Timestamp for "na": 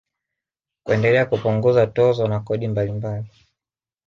2.27-2.39